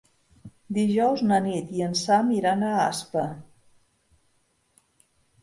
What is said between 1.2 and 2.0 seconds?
na Nit i en